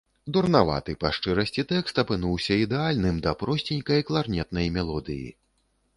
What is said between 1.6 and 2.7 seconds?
тэкст апынуўся